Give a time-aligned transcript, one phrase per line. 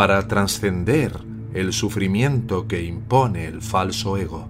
[0.00, 1.12] para trascender
[1.52, 4.48] el sufrimiento que impone el falso ego,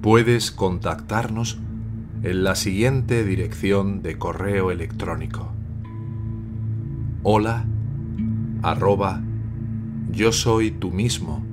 [0.00, 1.58] puedes contactarnos
[2.22, 5.50] en la siguiente dirección de correo electrónico.
[7.24, 7.64] Hola
[8.62, 9.20] arroba
[10.12, 11.44] yo soy tú mismo.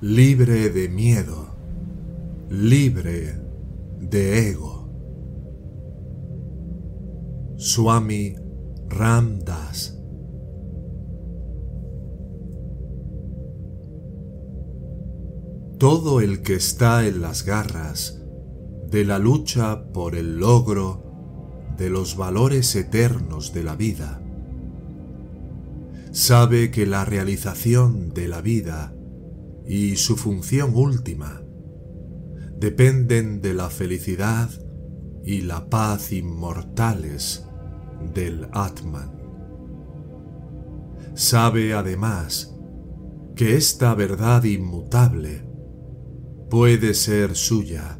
[0.00, 1.46] Libre de miedo,
[2.50, 3.40] libre
[3.98, 4.76] de ego.
[7.56, 8.34] Swami
[8.88, 9.98] Ram Das
[15.78, 18.22] Todo el que está en las garras
[18.90, 21.02] de la lucha por el logro
[21.76, 24.22] de los valores eternos de la vida,
[26.12, 28.95] sabe que la realización de la vida
[29.66, 31.42] y su función última
[32.58, 34.50] dependen de la felicidad
[35.24, 37.44] y la paz inmortales
[38.14, 39.12] del Atman.
[41.14, 42.54] Sabe además
[43.34, 45.44] que esta verdad inmutable
[46.48, 47.98] puede ser suya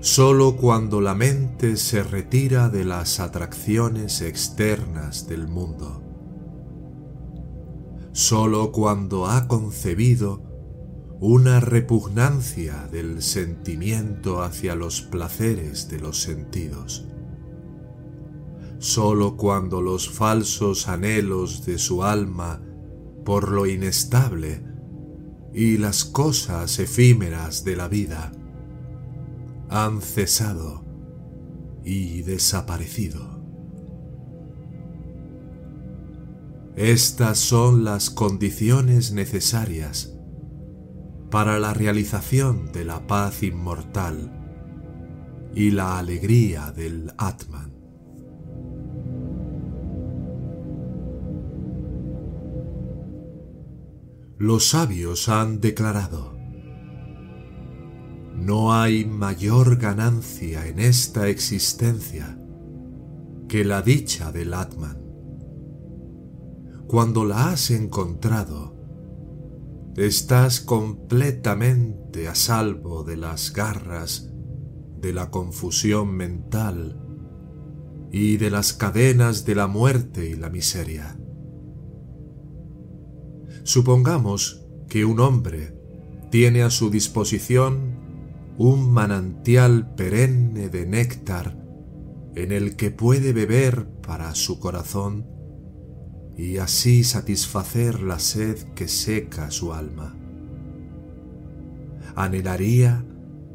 [0.00, 6.02] sólo cuando la mente se retira de las atracciones externas del mundo,
[8.12, 10.47] sólo cuando ha concebido
[11.20, 17.06] una repugnancia del sentimiento hacia los placeres de los sentidos.
[18.78, 22.62] Solo cuando los falsos anhelos de su alma
[23.24, 24.62] por lo inestable
[25.52, 28.30] y las cosas efímeras de la vida
[29.68, 30.84] han cesado
[31.84, 33.42] y desaparecido.
[36.76, 40.17] Estas son las condiciones necesarias
[41.30, 44.32] para la realización de la paz inmortal
[45.54, 47.72] y la alegría del Atman.
[54.38, 56.38] Los sabios han declarado,
[58.36, 62.38] no hay mayor ganancia en esta existencia
[63.48, 65.02] que la dicha del Atman.
[66.86, 68.77] Cuando la has encontrado,
[70.06, 74.30] estás completamente a salvo de las garras
[75.00, 77.00] de la confusión mental
[78.12, 81.18] y de las cadenas de la muerte y la miseria.
[83.64, 85.76] Supongamos que un hombre
[86.30, 87.98] tiene a su disposición
[88.56, 91.58] un manantial perenne de néctar
[92.34, 95.37] en el que puede beber para su corazón
[96.38, 100.14] y así satisfacer la sed que seca su alma.
[102.14, 103.04] Anhelaría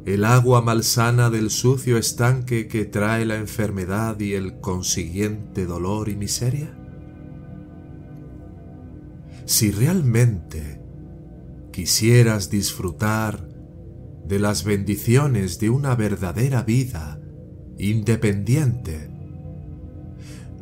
[0.05, 6.17] el agua malsana del sucio estanque que trae la enfermedad y el consiguiente dolor y
[6.17, 6.77] miseria?
[9.45, 10.81] Si realmente
[11.71, 13.47] quisieras disfrutar
[14.25, 17.21] de las bendiciones de una verdadera vida
[17.77, 19.12] independiente,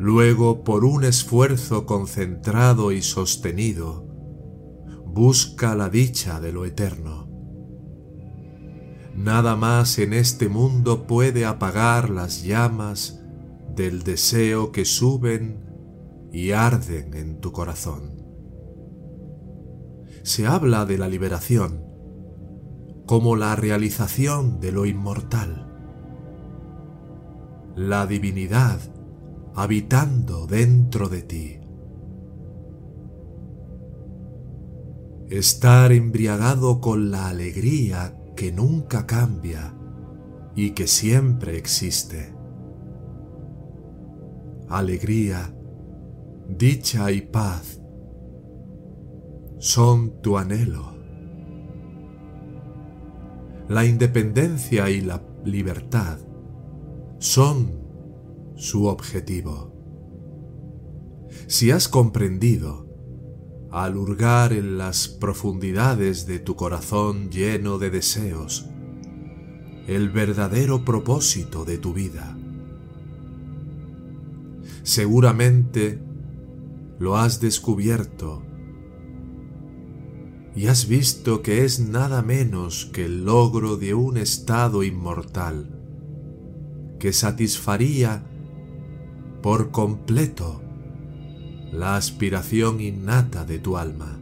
[0.01, 4.07] Luego, por un esfuerzo concentrado y sostenido,
[5.05, 7.29] busca la dicha de lo eterno.
[9.15, 13.21] Nada más en este mundo puede apagar las llamas
[13.75, 15.69] del deseo que suben
[16.31, 18.23] y arden en tu corazón.
[20.23, 21.85] Se habla de la liberación
[23.05, 25.71] como la realización de lo inmortal.
[27.75, 28.79] La divinidad
[29.55, 31.59] habitando dentro de ti.
[35.29, 39.73] Estar embriagado con la alegría que nunca cambia
[40.55, 42.33] y que siempre existe.
[44.67, 45.53] Alegría,
[46.47, 47.81] dicha y paz
[49.57, 50.95] son tu anhelo.
[53.69, 56.17] La independencia y la libertad
[57.19, 57.80] son
[58.55, 59.73] su objetivo.
[61.47, 62.87] Si has comprendido
[63.71, 68.67] al hurgar en las profundidades de tu corazón lleno de deseos,
[69.87, 72.37] el verdadero propósito de tu vida.
[74.83, 76.01] Seguramente
[76.99, 78.43] lo has descubierto
[80.55, 85.77] y has visto que es nada menos que el logro de un estado inmortal
[86.99, 88.30] que satisfaría
[89.41, 90.61] por completo
[91.71, 94.19] la aspiración innata de tu alma.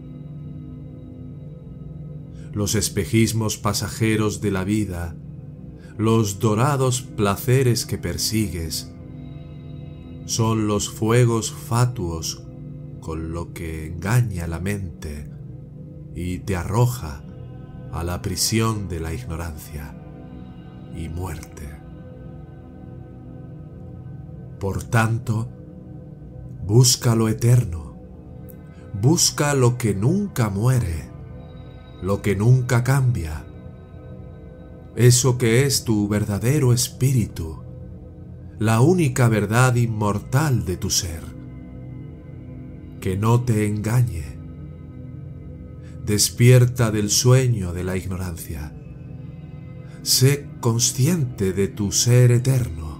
[2.53, 5.15] Los espejismos pasajeros de la vida,
[5.97, 8.91] los dorados placeres que persigues,
[10.25, 12.43] son los fuegos fatuos
[12.99, 15.29] con lo que engaña la mente
[16.15, 17.23] y te arroja
[17.91, 19.95] a la prisión de la ignorancia
[20.95, 21.78] y muerte.
[24.59, 25.49] Por tanto,
[26.69, 27.97] Busca lo eterno.
[28.93, 31.09] Busca lo que nunca muere,
[32.03, 33.47] lo que nunca cambia.
[34.95, 37.63] Eso que es tu verdadero espíritu,
[38.59, 41.23] la única verdad inmortal de tu ser.
[43.01, 44.37] Que no te engañe.
[46.05, 48.75] Despierta del sueño de la ignorancia.
[50.03, 52.98] Sé consciente de tu ser eterno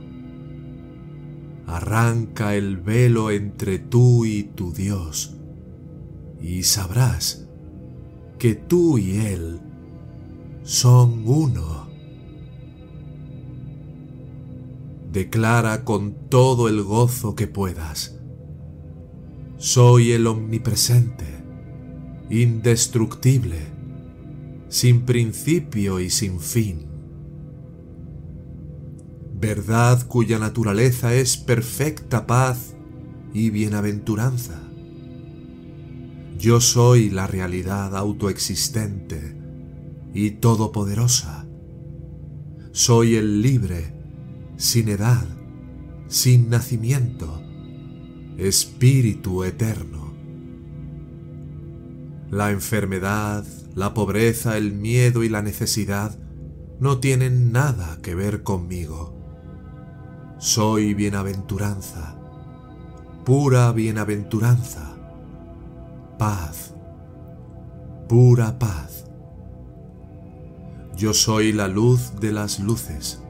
[1.69, 5.35] arranca el velo entre tú y tu Dios,
[6.41, 7.47] y sabrás
[8.39, 9.61] que tú y Él
[10.63, 11.87] son uno.
[15.11, 18.19] Declara con todo el gozo que puedas,
[19.57, 21.25] soy el omnipresente,
[22.29, 23.59] indestructible,
[24.69, 26.98] sin principio y sin fin
[29.39, 32.75] verdad cuya naturaleza es perfecta paz
[33.33, 34.61] y bienaventuranza.
[36.37, 39.37] Yo soy la realidad autoexistente
[40.13, 41.47] y todopoderosa.
[42.71, 43.93] Soy el libre,
[44.57, 45.25] sin edad,
[46.07, 47.41] sin nacimiento,
[48.37, 50.13] espíritu eterno.
[52.29, 56.17] La enfermedad, la pobreza, el miedo y la necesidad
[56.79, 59.18] no tienen nada que ver conmigo
[60.39, 62.15] soy bienaventuranza,
[63.25, 64.95] pura bienaventuranza,
[66.17, 66.73] paz,
[68.07, 69.05] pura paz.
[70.95, 73.21] Yo soy la luz de las luces.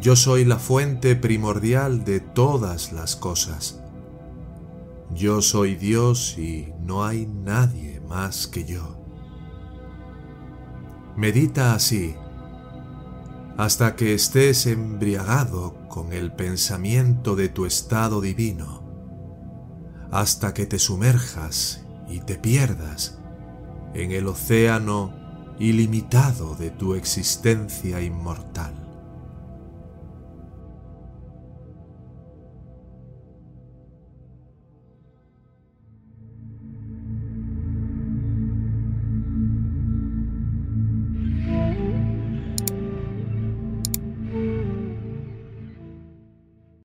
[0.00, 3.80] Yo soy la fuente primordial de todas las cosas.
[5.14, 9.00] Yo soy Dios y no hay nadie más que yo.
[11.16, 12.16] Medita así
[13.58, 18.84] hasta que estés embriagado con el pensamiento de tu estado divino,
[20.12, 23.18] hasta que te sumerjas y te pierdas
[23.94, 25.12] en el océano
[25.58, 28.87] ilimitado de tu existencia inmortal.